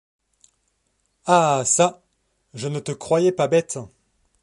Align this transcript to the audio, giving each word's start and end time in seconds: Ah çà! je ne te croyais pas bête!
Ah 1.27 1.61
çà! 1.63 2.01
je 2.55 2.67
ne 2.69 2.79
te 2.79 2.91
croyais 2.91 3.31
pas 3.31 3.47
bête! 3.47 3.77